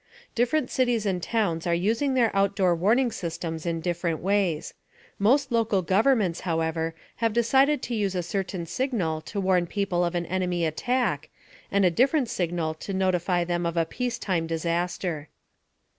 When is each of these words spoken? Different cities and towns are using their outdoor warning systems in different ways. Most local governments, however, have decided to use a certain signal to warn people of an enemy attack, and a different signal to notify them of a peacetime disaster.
Different 0.33 0.71
cities 0.71 1.05
and 1.05 1.21
towns 1.21 1.67
are 1.67 1.75
using 1.75 2.15
their 2.15 2.35
outdoor 2.35 2.75
warning 2.75 3.11
systems 3.11 3.67
in 3.67 3.81
different 3.81 4.19
ways. 4.19 4.73
Most 5.19 5.51
local 5.51 5.83
governments, 5.83 6.39
however, 6.39 6.95
have 7.17 7.33
decided 7.33 7.83
to 7.83 7.93
use 7.93 8.15
a 8.15 8.23
certain 8.23 8.65
signal 8.65 9.21
to 9.21 9.39
warn 9.39 9.67
people 9.67 10.03
of 10.03 10.15
an 10.15 10.25
enemy 10.25 10.65
attack, 10.65 11.29
and 11.71 11.85
a 11.85 11.91
different 11.91 12.29
signal 12.29 12.73
to 12.81 12.95
notify 12.95 13.43
them 13.43 13.63
of 13.63 13.77
a 13.77 13.85
peacetime 13.85 14.47
disaster. 14.47 15.29